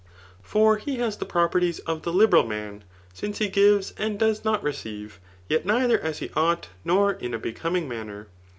For 0.41 0.77
he 0.77 0.95
has 0.95 1.17
the 1.17 1.27
properties 1.27 1.77
of 1.77 2.01
the 2.01 2.11
h'beral 2.11 2.47
man 2.47 2.83
f 3.11 3.15
since 3.19 3.37
he 3.37 3.49
gives, 3.49 3.91
and 3.99 4.17
does 4.17 4.43
not 4.43 4.63
receive; 4.63 5.19
yet 5.47 5.63
neither 5.63 5.99
as 5.99 6.17
he 6.17 6.31
ought, 6.35 6.69
nor 6.83 7.11
in 7.11 7.35
a 7.35 7.37
becoming 7.37 7.87
manner. 7.87 8.27